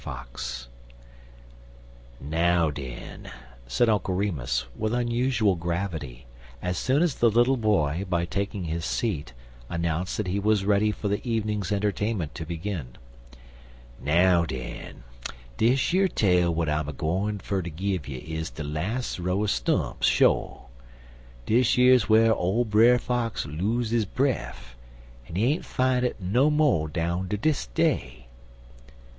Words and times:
FOX 0.03 0.67
"Now, 2.19 2.71
den," 2.71 3.29
said 3.67 3.87
Uncle 3.87 4.15
Remus, 4.15 4.65
with 4.75 4.95
unusual 4.95 5.53
gravity, 5.55 6.25
as 6.59 6.79
soon 6.79 7.03
as 7.03 7.13
the 7.13 7.29
little 7.29 7.55
boy, 7.55 8.03
by 8.09 8.25
taking 8.25 8.63
his 8.63 8.83
seat, 8.83 9.33
announced 9.69 10.17
that 10.17 10.25
he 10.25 10.39
was 10.39 10.65
ready 10.65 10.91
for 10.91 11.07
the 11.07 11.23
evening's 11.23 11.71
entertainment 11.71 12.33
to 12.33 12.47
begin; 12.47 12.95
"now, 14.01 14.43
den, 14.43 15.03
dish 15.57 15.93
yer 15.93 16.07
tale 16.07 16.49
w'at 16.49 16.67
I'm 16.67 16.89
agwine 16.89 17.37
ter 17.39 17.61
gin 17.61 17.75
you 18.05 18.21
is 18.25 18.49
de 18.49 18.63
las' 18.63 19.19
row 19.19 19.43
er 19.43 19.47
stumps, 19.47 20.07
sho. 20.07 20.69
Dish 21.45 21.77
yer's 21.77 22.09
whar 22.09 22.33
ole 22.33 22.65
Brer 22.65 22.97
Fox 22.97 23.45
los' 23.47 23.91
his 23.91 24.07
breff, 24.07 24.75
en 25.29 25.35
he 25.35 25.45
ain't 25.45 25.63
fine 25.63 26.03
it 26.03 26.19
no 26.19 26.49
mo' 26.49 26.87
down 26.87 27.29
ter 27.29 27.37
dis 27.37 27.67
day." 27.67 28.25